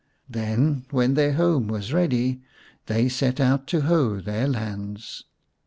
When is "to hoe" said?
3.67-4.19